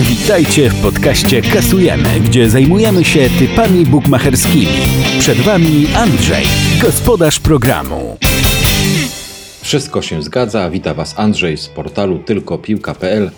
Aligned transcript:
Witajcie 0.00 0.70
w 0.70 0.82
podcaście 0.82 1.42
Kasujemy, 1.42 2.20
gdzie 2.20 2.50
zajmujemy 2.50 3.04
się 3.04 3.30
typami 3.38 3.84
bukmacherskimi. 3.84 4.66
Przed 5.18 5.38
Wami 5.38 5.86
Andrzej, 5.96 6.44
gospodarz 6.82 7.40
programu. 7.40 8.16
Wszystko 9.60 10.02
się 10.02 10.22
zgadza. 10.22 10.70
Wita 10.70 10.94
Was 10.94 11.18
Andrzej 11.18 11.56
z 11.56 11.68
portalu 11.68 12.18
tylkopiłka.pl. 12.18 13.30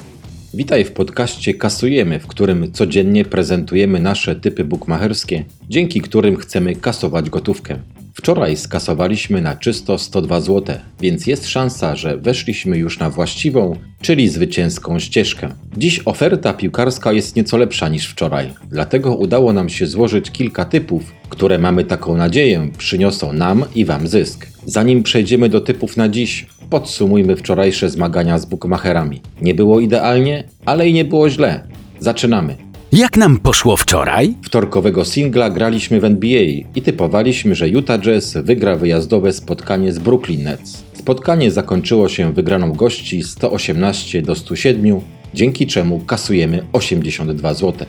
Witaj 0.55 0.85
w 0.85 0.93
podcaście 0.93 1.55
Kasujemy, 1.55 2.21
w 2.21 2.27
którym 2.27 2.73
codziennie 2.73 3.25
prezentujemy 3.25 4.01
nasze 4.01 4.37
typy 4.37 4.65
bukmacherskie, 4.65 5.45
dzięki 5.69 6.01
którym 6.01 6.37
chcemy 6.37 6.75
kasować 6.75 7.31
gotówkę. 7.31 7.79
Wczoraj 8.15 8.57
skasowaliśmy 8.57 9.41
na 9.41 9.57
czysto 9.57 9.99
102 9.99 10.41
zł, 10.41 10.77
więc 11.01 11.27
jest 11.27 11.49
szansa, 11.49 11.97
że 11.97 12.17
weszliśmy 12.17 12.79
już 12.79 12.99
na 12.99 13.11
właściwą, 13.11 13.77
czyli 14.01 14.29
zwycięską 14.29 14.99
ścieżkę. 14.99 15.49
Dziś 15.77 16.01
oferta 16.05 16.53
piłkarska 16.53 17.13
jest 17.13 17.37
nieco 17.37 17.57
lepsza 17.57 17.89
niż 17.89 18.07
wczoraj, 18.07 18.51
dlatego 18.69 19.15
udało 19.15 19.53
nam 19.53 19.69
się 19.69 19.87
złożyć 19.87 20.31
kilka 20.31 20.65
typów, 20.65 21.03
które 21.29 21.59
mamy 21.59 21.85
taką 21.85 22.17
nadzieję 22.17 22.71
przyniosą 22.79 23.33
nam 23.33 23.65
i 23.75 23.85
Wam 23.85 24.09
zysk. 24.09 24.47
Zanim 24.67 25.03
przejdziemy 25.03 25.49
do 25.49 25.61
typów 25.61 25.97
na 25.97 26.09
dziś, 26.09 26.47
podsumujmy 26.71 27.37
wczorajsze 27.37 27.91
zmagania 27.91 28.39
z 28.39 28.47
bookmacherami. 28.47 29.21
Nie 29.41 29.55
było 29.55 29.81
idealnie, 29.81 30.45
ale 30.67 30.89
i 30.89 30.93
nie 30.93 31.05
było 31.05 31.31
źle. 31.31 31.65
Zaczynamy. 32.01 32.70
Jak 32.93 33.17
nam 33.17 33.39
poszło 33.39 33.77
wczoraj? 33.77 34.35
Wtorkowego 34.43 35.05
singla 35.05 35.51
graliśmy 35.51 36.01
w 36.01 36.05
NBA 36.05 36.43
i 36.75 36.83
typowaliśmy, 36.83 37.55
że 37.55 37.69
Utah 37.69 38.01
Jazz 38.01 38.37
wygra 38.37 38.77
wyjazdowe 38.77 39.33
spotkanie 39.33 39.93
z 39.93 39.99
Brooklyn 39.99 40.43
Nets. 40.43 40.85
Spotkanie 40.95 41.51
zakończyło 41.51 42.09
się 42.09 42.33
wygraną 42.33 42.73
gości 42.73 43.23
118 43.23 44.23
do 44.23 44.35
107, 44.35 45.01
dzięki 45.35 45.67
czemu 45.67 46.01
kasujemy 46.01 46.65
82 46.73 47.55
zł. 47.55 47.87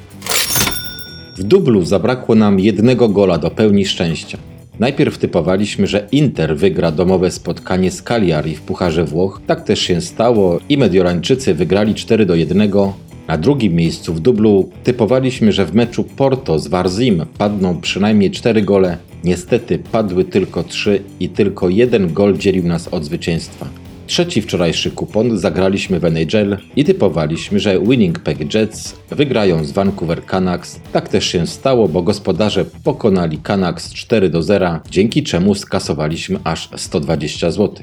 W 1.38 1.44
dublu 1.44 1.86
zabrakło 1.86 2.36
nam 2.36 2.60
jednego 2.60 3.10
gola 3.10 3.38
do 3.38 3.52
pełni 3.52 3.86
szczęścia. 3.86 4.38
Najpierw 4.80 5.18
typowaliśmy, 5.18 5.88
że 5.88 6.08
Inter 6.12 6.58
wygra 6.58 6.92
domowe 6.92 7.32
spotkanie 7.32 7.92
z 7.92 8.02
Cagliari 8.02 8.56
w 8.56 8.62
Pucharze 8.62 9.06
Włoch. 9.06 9.42
Tak 9.48 9.64
też 9.64 9.80
się 9.80 10.02
stało 10.02 10.60
i 10.70 10.78
Mediorańczycy 10.78 11.54
wygrali 11.54 11.96
4 11.96 12.26
do 12.26 12.36
1. 12.36 12.72
Na 13.32 13.38
drugim 13.38 13.74
miejscu 13.74 14.14
w 14.14 14.20
dublu 14.20 14.70
typowaliśmy, 14.84 15.52
że 15.52 15.66
w 15.66 15.76
meczu 15.76 16.04
Porto 16.04 16.60
z 16.60 16.68
Warzim 16.68 17.26
padną 17.38 17.82
przynajmniej 17.82 18.32
4 18.32 18.62
gole. 18.62 18.98
Niestety 19.24 19.80
padły 19.80 20.26
tylko 20.26 20.64
3 20.64 21.04
i 21.20 21.30
tylko 21.30 21.70
jeden 21.70 22.14
gol 22.14 22.38
dzielił 22.38 22.64
nas 22.64 22.88
od 22.88 23.06
zwycięstwa. 23.06 23.68
Trzeci 24.08 24.42
wczorajszy 24.42 24.92
kupon 24.92 25.38
zagraliśmy 25.38 26.00
w 26.00 26.06
NHL 26.06 26.58
i 26.76 26.84
typowaliśmy, 26.84 27.60
że 27.60 27.80
Winnipeg 27.80 28.54
Jets 28.54 28.96
wygrają 29.10 29.64
z 29.64 29.72
Vancouver 29.72 30.26
Canucks. 30.26 30.80
Tak 30.94 31.10
też 31.10 31.26
się 31.26 31.48
stało, 31.48 31.88
bo 31.88 32.02
gospodarze 32.02 32.66
pokonali 32.84 33.38
Canucks 33.38 33.94
4 33.94 34.30
do 34.30 34.44
0, 34.44 34.80
dzięki 34.90 35.24
czemu 35.24 35.56
skasowaliśmy 35.56 36.40
aż 36.44 36.70
120 36.76 37.52
zł. 37.52 37.76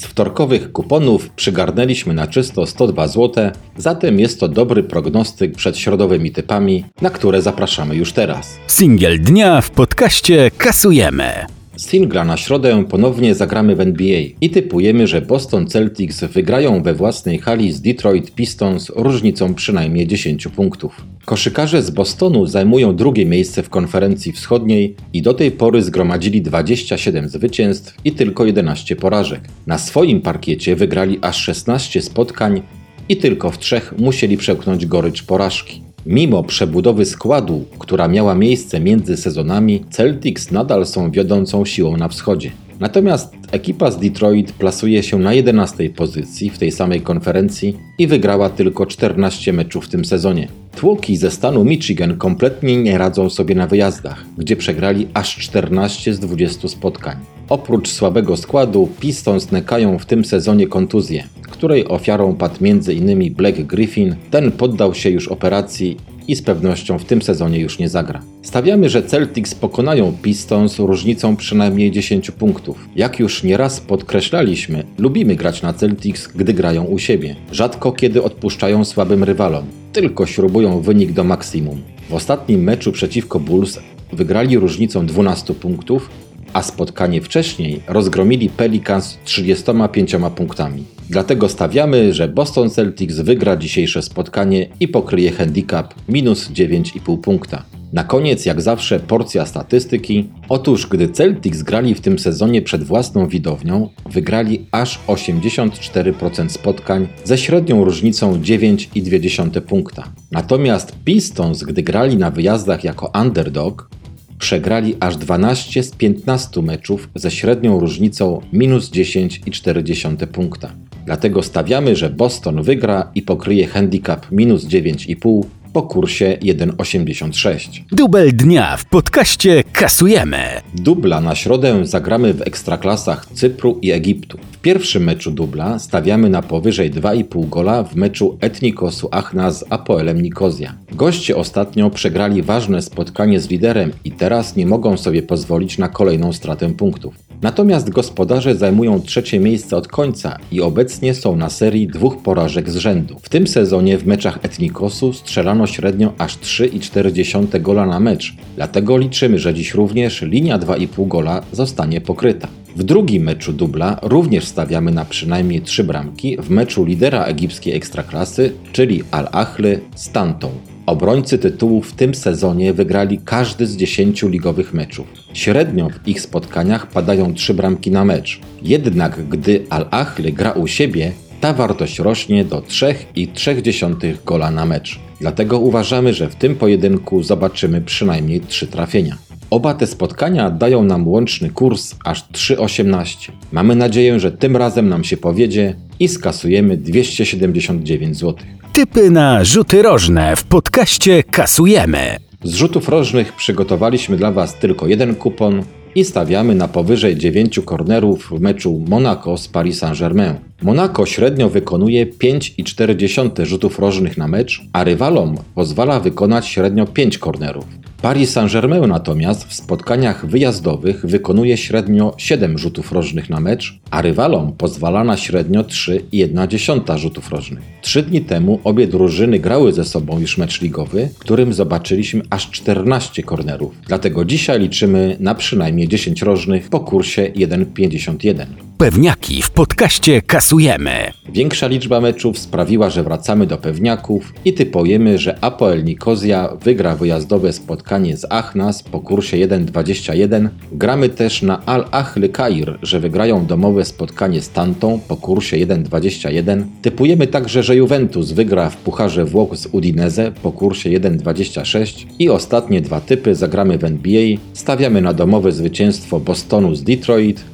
Z 0.00 0.04
wtorkowych 0.04 0.72
kuponów 0.72 1.30
przygarnęliśmy 1.30 2.14
na 2.14 2.26
czysto 2.26 2.66
102 2.66 3.08
zł, 3.08 3.50
zatem 3.76 4.20
jest 4.20 4.40
to 4.40 4.48
dobry 4.48 4.82
prognostyk 4.82 5.54
przed 5.56 5.78
środowymi 5.78 6.30
typami, 6.30 6.84
na 7.00 7.10
które 7.10 7.42
zapraszamy 7.42 7.96
już 7.96 8.12
teraz. 8.12 8.58
Singiel 8.66 9.20
dnia 9.20 9.60
w 9.60 9.70
podcaście 9.70 10.50
Kasujemy. 10.58 11.59
Singla 11.80 12.24
na 12.24 12.36
środę 12.36 12.84
ponownie 12.88 13.34
zagramy 13.34 13.76
w 13.76 13.80
NBA 13.80 14.20
i 14.40 14.50
typujemy, 14.50 15.06
że 15.06 15.22
Boston 15.22 15.66
Celtics 15.66 16.24
wygrają 16.24 16.82
we 16.82 16.94
własnej 16.94 17.38
hali 17.38 17.72
z 17.72 17.80
Detroit 17.80 18.34
Pistons 18.34 18.92
różnicą 18.96 19.54
przynajmniej 19.54 20.06
10 20.06 20.48
punktów. 20.48 21.04
Koszykarze 21.24 21.82
z 21.82 21.90
Bostonu 21.90 22.46
zajmują 22.46 22.96
drugie 22.96 23.26
miejsce 23.26 23.62
w 23.62 23.70
konferencji 23.70 24.32
wschodniej 24.32 24.94
i 25.12 25.22
do 25.22 25.34
tej 25.34 25.50
pory 25.50 25.82
zgromadzili 25.82 26.42
27 26.42 27.28
zwycięstw 27.28 27.94
i 28.04 28.12
tylko 28.12 28.44
11 28.44 28.96
porażek. 28.96 29.40
Na 29.66 29.78
swoim 29.78 30.20
parkiecie 30.20 30.76
wygrali 30.76 31.18
aż 31.22 31.36
16 31.42 32.02
spotkań 32.02 32.62
i 33.08 33.16
tylko 33.16 33.50
w 33.50 33.58
trzech 33.58 33.94
musieli 33.98 34.36
przełknąć 34.36 34.86
gorycz 34.86 35.22
porażki. 35.22 35.82
Mimo 36.06 36.42
przebudowy 36.42 37.04
składu, 37.04 37.64
która 37.78 38.08
miała 38.08 38.34
miejsce 38.34 38.80
między 38.80 39.16
sezonami, 39.16 39.84
Celtics 39.90 40.50
nadal 40.50 40.86
są 40.86 41.10
wiodącą 41.10 41.64
siłą 41.64 41.96
na 41.96 42.08
wschodzie. 42.08 42.50
Natomiast 42.80 43.34
ekipa 43.52 43.90
z 43.90 43.98
Detroit 43.98 44.52
plasuje 44.52 45.02
się 45.02 45.18
na 45.18 45.34
11 45.34 45.90
pozycji 45.90 46.50
w 46.50 46.58
tej 46.58 46.72
samej 46.72 47.00
konferencji 47.00 47.76
i 47.98 48.06
wygrała 48.06 48.50
tylko 48.50 48.86
14 48.86 49.52
meczów 49.52 49.84
w 49.84 49.88
tym 49.88 50.04
sezonie. 50.04 50.48
Tłoki 50.76 51.16
ze 51.16 51.30
stanu 51.30 51.64
Michigan 51.64 52.16
kompletnie 52.16 52.82
nie 52.82 52.98
radzą 52.98 53.30
sobie 53.30 53.54
na 53.54 53.66
wyjazdach, 53.66 54.24
gdzie 54.38 54.56
przegrali 54.56 55.08
aż 55.14 55.36
14 55.36 56.14
z 56.14 56.20
20 56.20 56.68
spotkań. 56.68 57.16
Oprócz 57.48 57.88
słabego 57.88 58.36
składu, 58.36 58.88
Pistons 59.00 59.52
nekają 59.52 59.98
w 59.98 60.06
tym 60.06 60.24
sezonie 60.24 60.66
kontuzję, 60.66 61.24
której 61.60 61.88
ofiarą 61.88 62.34
padł 62.34 62.54
m.in. 62.64 63.34
Black 63.34 63.60
Griffin. 63.60 64.16
Ten 64.30 64.52
poddał 64.52 64.94
się 64.94 65.10
już 65.10 65.28
operacji 65.28 65.96
i 66.28 66.36
z 66.36 66.42
pewnością 66.42 66.98
w 66.98 67.04
tym 67.04 67.22
sezonie 67.22 67.58
już 67.58 67.78
nie 67.78 67.88
zagra. 67.88 68.22
Stawiamy, 68.42 68.88
że 68.88 69.02
Celtics 69.02 69.54
pokonają 69.54 70.12
Pistons 70.22 70.78
różnicą 70.78 71.36
przynajmniej 71.36 71.90
10 71.90 72.30
punktów. 72.30 72.88
Jak 72.96 73.18
już 73.18 73.42
nieraz 73.42 73.80
podkreślaliśmy, 73.80 74.84
lubimy 74.98 75.36
grać 75.36 75.62
na 75.62 75.72
Celtics, 75.72 76.28
gdy 76.36 76.54
grają 76.54 76.84
u 76.84 76.98
siebie. 76.98 77.36
Rzadko 77.52 77.92
kiedy 77.92 78.22
odpuszczają 78.22 78.84
słabym 78.84 79.24
rywalom, 79.24 79.64
tylko 79.92 80.26
śrubują 80.26 80.80
wynik 80.80 81.12
do 81.12 81.24
maksimum. 81.24 81.82
W 82.10 82.14
ostatnim 82.14 82.62
meczu 82.62 82.92
przeciwko 82.92 83.40
Bulls 83.40 83.78
wygrali 84.12 84.58
różnicą 84.58 85.06
12 85.06 85.54
punktów, 85.54 86.10
a 86.52 86.62
spotkanie 86.62 87.22
wcześniej 87.22 87.80
rozgromili 87.88 88.48
Pelicans 88.48 89.18
35 89.24 90.16
punktami. 90.36 90.99
Dlatego 91.10 91.48
stawiamy, 91.48 92.14
że 92.14 92.28
Boston 92.28 92.70
Celtics 92.70 93.16
wygra 93.16 93.56
dzisiejsze 93.56 94.02
spotkanie 94.02 94.68
i 94.80 94.88
pokryje 94.88 95.32
handicap 95.32 95.94
minus 96.08 96.50
9,5 96.50 97.18
punkta. 97.18 97.64
Na 97.92 98.04
koniec, 98.04 98.46
jak 98.46 98.60
zawsze, 98.62 99.00
porcja 99.00 99.46
statystyki. 99.46 100.28
Otóż, 100.48 100.86
gdy 100.86 101.08
Celtics 101.08 101.62
grali 101.62 101.94
w 101.94 102.00
tym 102.00 102.18
sezonie 102.18 102.62
przed 102.62 102.84
własną 102.84 103.28
widownią, 103.28 103.88
wygrali 104.10 104.66
aż 104.72 105.00
84% 105.06 106.48
spotkań 106.48 107.08
ze 107.24 107.38
średnią 107.38 107.84
różnicą 107.84 108.40
9,2 108.40 109.60
punkta. 109.60 110.12
Natomiast 110.32 110.96
Pistons, 111.04 111.62
gdy 111.62 111.82
grali 111.82 112.16
na 112.16 112.30
wyjazdach 112.30 112.84
jako 112.84 113.12
underdog, 113.22 113.90
przegrali 114.38 114.96
aż 115.00 115.16
12 115.16 115.82
z 115.82 115.90
15 115.90 116.62
meczów 116.62 117.08
ze 117.14 117.30
średnią 117.30 117.80
różnicą 117.80 118.40
minus 118.52 118.90
10,4 118.90 120.26
punkta. 120.26 120.72
Dlatego 121.06 121.42
stawiamy, 121.42 121.96
że 121.96 122.10
Boston 122.10 122.62
wygra 122.62 123.10
i 123.14 123.22
pokryje 123.22 123.66
handicap 123.66 124.26
minus 124.32 124.64
9,5 124.64 125.42
po 125.72 125.82
kursie 125.82 126.38
1,86. 126.42 127.82
Dubel 127.92 128.36
dnia 128.36 128.76
w 128.76 128.84
podcaście 128.84 129.64
Kasujemy. 129.72 130.38
Dubla 130.74 131.20
na 131.20 131.34
środę 131.34 131.86
zagramy 131.86 132.34
w 132.34 132.42
ekstraklasach 132.42 133.26
Cypru 133.26 133.78
i 133.82 133.90
Egiptu. 133.90 134.38
W 134.52 134.58
pierwszym 134.58 135.04
meczu 135.04 135.30
dubla 135.30 135.78
stawiamy 135.78 136.30
na 136.30 136.42
powyżej 136.42 136.90
2,5 136.90 137.48
gola 137.48 137.82
w 137.82 137.96
meczu 137.96 138.38
Etnikosu 138.40 139.08
Achna 139.10 139.50
z 139.50 139.64
Apoelem 139.70 140.22
Nikozja. 140.22 140.74
Goście 140.92 141.36
ostatnio 141.36 141.90
przegrali 141.90 142.42
ważne 142.42 142.82
spotkanie 142.82 143.40
z 143.40 143.50
liderem 143.50 143.92
i 144.04 144.12
teraz 144.12 144.56
nie 144.56 144.66
mogą 144.66 144.96
sobie 144.96 145.22
pozwolić 145.22 145.78
na 145.78 145.88
kolejną 145.88 146.32
stratę 146.32 146.74
punktów. 146.74 147.29
Natomiast 147.42 147.90
gospodarze 147.90 148.54
zajmują 148.54 149.00
trzecie 149.02 149.40
miejsce 149.40 149.76
od 149.76 149.88
końca 149.88 150.38
i 150.52 150.60
obecnie 150.60 151.14
są 151.14 151.36
na 151.36 151.50
serii 151.50 151.86
dwóch 151.88 152.22
porażek 152.22 152.70
z 152.70 152.76
rzędu. 152.76 153.16
W 153.22 153.28
tym 153.28 153.46
sezonie 153.46 153.98
w 153.98 154.06
meczach 154.06 154.38
Etnikosu 154.42 155.12
strzelano 155.12 155.66
średnio 155.66 156.12
aż 156.18 156.38
3,4 156.38 157.60
gola 157.60 157.86
na 157.86 158.00
mecz, 158.00 158.34
dlatego 158.56 158.96
liczymy, 158.96 159.38
że 159.38 159.54
dziś 159.54 159.74
również 159.74 160.22
linia 160.22 160.58
2,5 160.58 161.08
gola 161.08 161.42
zostanie 161.52 162.00
pokryta. 162.00 162.48
W 162.76 162.82
drugim 162.82 163.22
meczu 163.22 163.52
dubla 163.52 163.98
również 164.02 164.44
stawiamy 164.44 164.90
na 164.90 165.04
przynajmniej 165.04 165.60
trzy 165.60 165.84
bramki 165.84 166.36
w 166.36 166.50
meczu 166.50 166.84
lidera 166.84 167.24
egipskiej 167.24 167.74
ekstraklasy, 167.74 168.52
czyli 168.72 169.02
Al-Ahly 169.10 169.80
z 169.94 170.10
Tantą. 170.10 170.50
Obrońcy 170.90 171.38
tytułu 171.38 171.82
w 171.82 171.92
tym 171.92 172.14
sezonie 172.14 172.72
wygrali 172.72 173.20
każdy 173.24 173.66
z 173.66 173.76
10 173.76 174.22
ligowych 174.22 174.74
meczów. 174.74 175.06
Średnio 175.32 175.88
w 175.90 176.08
ich 176.08 176.20
spotkaniach 176.20 176.86
padają 176.86 177.34
3 177.34 177.54
bramki 177.54 177.90
na 177.90 178.04
mecz. 178.04 178.40
Jednak 178.62 179.28
gdy 179.28 179.66
Al-Ahly 179.70 180.32
gra 180.32 180.52
u 180.52 180.66
siebie, 180.66 181.12
ta 181.40 181.52
wartość 181.52 181.98
rośnie 181.98 182.44
do 182.44 182.60
3,3 182.60 184.14
gola 184.26 184.50
na 184.50 184.66
mecz. 184.66 185.00
Dlatego 185.20 185.58
uważamy, 185.58 186.14
że 186.14 186.28
w 186.28 186.34
tym 186.34 186.56
pojedynku 186.56 187.22
zobaczymy 187.22 187.80
przynajmniej 187.80 188.40
3 188.40 188.66
trafienia. 188.66 189.18
Oba 189.50 189.74
te 189.74 189.86
spotkania 189.86 190.50
dają 190.50 190.84
nam 190.84 191.08
łączny 191.08 191.50
kurs 191.50 191.94
aż 192.04 192.28
3,18. 192.32 193.30
Mamy 193.52 193.76
nadzieję, 193.76 194.20
że 194.20 194.32
tym 194.32 194.56
razem 194.56 194.88
nam 194.88 195.04
się 195.04 195.16
powiedzie 195.16 195.74
i 196.00 196.08
skasujemy 196.08 196.76
279 196.76 198.16
zł. 198.16 198.36
Typy 198.72 199.10
na 199.10 199.44
rzuty 199.44 199.82
rożne 199.82 200.36
w 200.36 200.44
podcaście 200.44 201.22
kasujemy. 201.22 202.16
Z 202.44 202.54
rzutów 202.54 202.88
rożnych 202.88 203.32
przygotowaliśmy 203.32 204.16
dla 204.16 204.32
Was 204.32 204.58
tylko 204.58 204.86
jeden 204.86 205.14
kupon 205.14 205.62
i 205.94 206.04
stawiamy 206.04 206.54
na 206.54 206.68
powyżej 206.68 207.16
9 207.16 207.60
kornerów 207.64 208.30
w 208.30 208.40
meczu 208.40 208.84
Monaco 208.88 209.36
z 209.36 209.48
Paris 209.48 209.78
Saint-Germain. 209.78 210.34
Monaco 210.62 211.06
średnio 211.06 211.48
wykonuje 211.48 212.06
5,4 212.06 213.44
rzutów 213.44 213.78
rożnych 213.78 214.18
na 214.18 214.28
mecz, 214.28 214.62
a 214.72 214.84
rywalom 214.84 215.34
pozwala 215.54 216.00
wykonać 216.00 216.46
średnio 216.46 216.86
5 216.86 217.18
kornerów. 217.18 217.64
Paris 218.02 218.30
Saint-Germain 218.30 218.88
natomiast 218.88 219.44
w 219.44 219.54
spotkaniach 219.54 220.26
wyjazdowych 220.26 221.06
wykonuje 221.06 221.56
średnio 221.56 222.14
7 222.16 222.58
rzutów 222.58 222.92
rożnych 222.92 223.30
na 223.30 223.40
mecz, 223.40 223.80
a 223.90 224.02
rywalom 224.02 224.52
pozwala 224.52 225.04
na 225.04 225.16
średnio 225.16 225.62
3,1 225.62 226.98
rzutów 226.98 227.30
rożnych. 227.30 227.64
Trzy 227.82 228.02
dni 228.02 228.20
temu 228.20 228.60
obie 228.64 228.86
drużyny 228.86 229.38
grały 229.38 229.72
ze 229.72 229.84
sobą 229.84 230.20
już 230.20 230.38
mecz 230.38 230.60
ligowy, 230.60 231.08
w 231.14 231.18
którym 231.18 231.52
zobaczyliśmy 231.52 232.22
aż 232.30 232.50
14 232.50 233.22
kornerów. 233.22 233.74
Dlatego 233.86 234.24
dzisiaj 234.24 234.60
liczymy 234.60 235.16
na 235.20 235.34
przynajmniej 235.34 235.88
10 235.88 236.22
rożnych 236.22 236.68
po 236.68 236.80
kursie 236.80 237.32
1,51. 237.36 238.69
Pewniaki 238.80 239.42
w 239.42 239.50
podcaście 239.50 240.22
kasujemy. 240.22 240.90
Większa 241.32 241.66
liczba 241.66 242.00
meczów 242.00 242.38
sprawiła, 242.38 242.90
że 242.90 243.02
wracamy 243.02 243.46
do 243.46 243.58
pewniaków 243.58 244.32
i 244.44 244.52
typujemy, 244.52 245.18
że 245.18 245.44
Apoel 245.44 245.84
Nikozja 245.84 246.48
wygra 246.64 246.96
wyjazdowe 246.96 247.52
spotkanie 247.52 248.16
z 248.16 248.26
Achnas 248.30 248.82
po 248.82 249.00
kursie 249.00 249.36
1,21. 249.36 250.48
Gramy 250.72 251.08
też 251.08 251.42
na 251.42 251.66
Al 251.66 251.84
Ahly 251.90 252.28
Kair, 252.28 252.78
że 252.82 253.00
wygrają 253.00 253.46
domowe 253.46 253.84
spotkanie 253.84 254.42
z 254.42 254.50
Tantą 254.50 255.00
po 255.08 255.16
kursie 255.16 255.56
1,21. 255.56 256.64
Typujemy 256.82 257.26
także, 257.26 257.62
że 257.62 257.76
Juventus 257.76 258.32
wygra 258.32 258.70
w 258.70 258.76
Pucharze 258.76 259.24
Włoch 259.24 259.56
z 259.56 259.66
Udinese 259.66 260.32
po 260.42 260.52
kursie 260.52 260.90
1,26. 260.90 262.06
I 262.18 262.30
ostatnie 262.30 262.80
dwa 262.80 263.00
typy 263.00 263.34
zagramy 263.34 263.78
w 263.78 263.84
NBA. 263.84 264.36
Stawiamy 264.52 265.00
na 265.00 265.12
domowe 265.12 265.52
zwycięstwo 265.52 266.20
Bostonu 266.20 266.74
z 266.74 266.82
Detroit, 266.82 267.44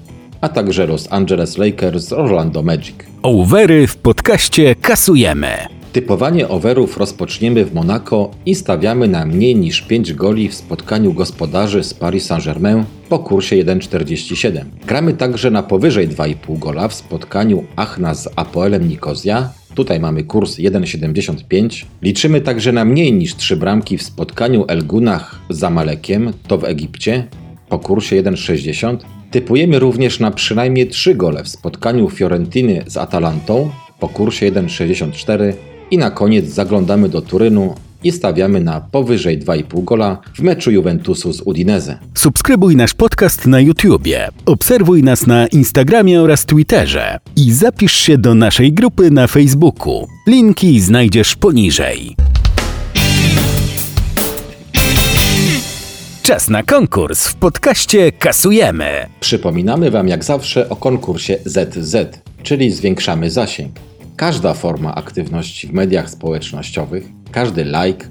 a 0.40 0.48
także 0.48 0.86
Los 0.86 1.08
Angeles 1.10 1.58
Lakers 1.58 2.04
z 2.04 2.12
Orlando 2.12 2.62
Magic. 2.62 2.96
Overy 3.22 3.86
w 3.86 3.96
podcaście 3.96 4.74
kasujemy. 4.74 5.48
Typowanie 5.96 6.48
overów 6.48 6.96
rozpoczniemy 6.96 7.64
w 7.64 7.74
Monako 7.74 8.30
i 8.46 8.54
stawiamy 8.54 9.08
na 9.08 9.26
mniej 9.26 9.56
niż 9.56 9.82
5 9.82 10.12
goli 10.12 10.48
w 10.48 10.54
spotkaniu 10.54 11.12
gospodarzy 11.12 11.84
z 11.84 11.94
Paris 11.94 12.26
Saint-Germain 12.26 12.84
po 13.08 13.18
kursie 13.18 13.56
1,47. 13.56 14.64
Gramy 14.86 15.14
także 15.14 15.50
na 15.50 15.62
powyżej 15.62 16.08
2,5 16.08 16.58
gola 16.58 16.88
w 16.88 16.94
spotkaniu 16.94 17.64
Achna 17.76 18.14
z 18.14 18.28
Apoelem 18.36 18.88
Nikozja. 18.88 19.48
Tutaj 19.74 20.00
mamy 20.00 20.24
kurs 20.24 20.58
1,75. 20.58 21.84
Liczymy 22.02 22.40
także 22.40 22.72
na 22.72 22.84
mniej 22.84 23.12
niż 23.12 23.34
3 23.34 23.56
bramki 23.56 23.98
w 23.98 24.02
spotkaniu 24.02 24.64
El 24.68 24.86
Gunach 24.86 25.40
z 25.50 25.58
Zamalekiem, 25.58 26.32
to 26.46 26.58
w 26.58 26.64
Egipcie, 26.64 27.26
po 27.68 27.78
kursie 27.78 28.22
1,60. 28.22 29.15
Typujemy 29.30 29.78
również 29.78 30.20
na 30.20 30.30
przynajmniej 30.30 30.88
3 30.88 31.14
gole 31.14 31.44
w 31.44 31.48
spotkaniu 31.48 32.10
Fiorentiny 32.10 32.84
z 32.86 32.96
Atalantą 32.96 33.70
po 34.00 34.08
kursie 34.08 34.52
1,64 34.52 35.52
i 35.90 35.98
na 35.98 36.10
koniec 36.10 36.46
zaglądamy 36.46 37.08
do 37.08 37.22
Turynu 37.22 37.74
i 38.04 38.12
stawiamy 38.12 38.60
na 38.60 38.80
powyżej 38.80 39.38
2,5 39.38 39.84
gola 39.84 40.18
w 40.34 40.42
meczu 40.42 40.70
Juventusu 40.70 41.32
z 41.32 41.40
Udinese. 41.40 41.98
Subskrybuj 42.14 42.76
nasz 42.76 42.94
podcast 42.94 43.46
na 43.46 43.60
YouTubie, 43.60 44.28
obserwuj 44.46 45.02
nas 45.02 45.26
na 45.26 45.46
Instagramie 45.46 46.22
oraz 46.22 46.46
Twitterze 46.46 47.18
i 47.36 47.52
zapisz 47.52 47.96
się 47.96 48.18
do 48.18 48.34
naszej 48.34 48.72
grupy 48.72 49.10
na 49.10 49.26
Facebooku. 49.26 50.06
Linki 50.26 50.80
znajdziesz 50.80 51.36
poniżej. 51.36 52.16
Czas 56.26 56.50
na 56.50 56.62
konkurs 56.62 57.28
w 57.28 57.34
podcaście 57.34 58.12
kasujemy. 58.12 59.06
Przypominamy 59.20 59.90
Wam 59.90 60.08
jak 60.08 60.24
zawsze 60.24 60.68
o 60.68 60.76
konkursie 60.76 61.38
ZZ, 61.44 61.96
czyli 62.42 62.70
zwiększamy 62.70 63.30
zasięg. 63.30 63.72
Każda 64.16 64.54
forma 64.54 64.94
aktywności 64.94 65.66
w 65.66 65.72
mediach 65.72 66.10
społecznościowych, 66.10 67.04
każdy 67.32 67.64
like, 67.64 68.08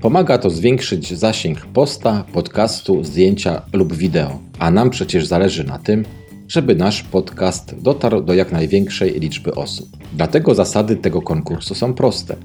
pomaga 0.00 0.38
to 0.38 0.50
zwiększyć 0.50 1.18
zasięg 1.18 1.60
posta, 1.66 2.24
podcastu, 2.32 3.04
zdjęcia 3.04 3.62
lub 3.72 3.92
wideo. 3.92 4.38
A 4.58 4.70
nam 4.70 4.90
przecież 4.90 5.26
zależy 5.26 5.64
na 5.64 5.78
tym, 5.78 6.04
żeby 6.48 6.74
nasz 6.74 7.02
podcast 7.02 7.82
dotarł 7.82 8.22
do 8.22 8.34
jak 8.34 8.52
największej 8.52 9.20
liczby 9.20 9.54
osób. 9.54 9.88
Dlatego 10.12 10.54
zasady 10.54 10.96
tego 10.96 11.22
konkursu 11.22 11.74
są 11.74 11.94
proste. 11.94 12.36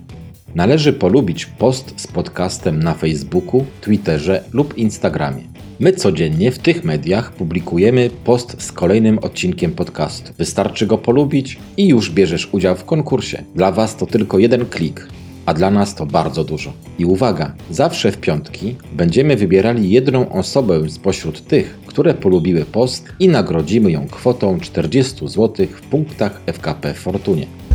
Należy 0.55 0.93
polubić 0.93 1.45
post 1.45 1.93
z 1.95 2.07
podcastem 2.07 2.83
na 2.83 2.93
Facebooku, 2.93 3.65
Twitterze 3.81 4.43
lub 4.53 4.77
Instagramie. 4.77 5.43
My 5.79 5.93
codziennie 5.93 6.51
w 6.51 6.59
tych 6.59 6.83
mediach 6.83 7.31
publikujemy 7.31 8.09
post 8.23 8.61
z 8.61 8.71
kolejnym 8.71 9.19
odcinkiem 9.19 9.71
podcastu. 9.71 10.33
Wystarczy 10.37 10.87
go 10.87 10.97
polubić 10.97 11.57
i 11.77 11.87
już 11.87 12.11
bierzesz 12.11 12.49
udział 12.51 12.75
w 12.75 12.85
konkursie. 12.85 13.43
Dla 13.55 13.71
Was 13.71 13.95
to 13.95 14.05
tylko 14.05 14.39
jeden 14.39 14.65
klik, 14.65 15.07
a 15.45 15.53
dla 15.53 15.71
nas 15.71 15.95
to 15.95 16.05
bardzo 16.05 16.43
dużo. 16.43 16.73
I 16.99 17.05
uwaga, 17.05 17.55
zawsze 17.71 18.11
w 18.11 18.17
piątki 18.17 18.75
będziemy 18.93 19.35
wybierali 19.35 19.89
jedną 19.89 20.31
osobę 20.31 20.89
spośród 20.89 21.47
tych, 21.47 21.79
które 21.85 22.13
polubiły 22.13 22.65
post 22.65 23.05
i 23.19 23.27
nagrodzimy 23.27 23.91
ją 23.91 24.07
kwotą 24.07 24.59
40 24.59 25.27
zł 25.27 25.67
w 25.67 25.81
punktach 25.81 26.41
FKP 26.45 26.93
w 26.93 26.97
Fortunie. 26.97 27.68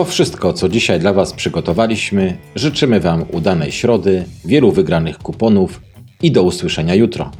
To 0.00 0.04
wszystko, 0.04 0.52
co 0.52 0.68
dzisiaj 0.68 1.00
dla 1.00 1.12
Was 1.12 1.32
przygotowaliśmy. 1.32 2.36
Życzymy 2.54 3.00
Wam 3.00 3.24
udanej 3.32 3.72
środy, 3.72 4.24
wielu 4.44 4.72
wygranych 4.72 5.18
kuponów 5.18 5.80
i 6.22 6.32
do 6.32 6.42
usłyszenia 6.42 6.94
jutro. 6.94 7.30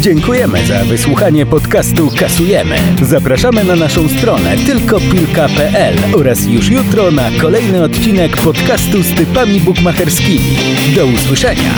Dziękujemy 0.00 0.66
za 0.66 0.84
wysłuchanie 0.84 1.46
podcastu 1.46 2.10
Kasujemy. 2.18 2.76
Zapraszamy 3.02 3.64
na 3.64 3.76
naszą 3.76 4.08
stronę 4.08 4.56
tylkopilka.pl 4.66 5.94
oraz 6.16 6.46
już 6.46 6.70
jutro 6.70 7.10
na 7.10 7.30
kolejny 7.40 7.82
odcinek 7.82 8.36
podcastu 8.36 9.02
z 9.02 9.14
typami 9.14 9.60
bukmacherskimi. 9.60 10.56
Do 10.96 11.06
usłyszenia! 11.06 11.72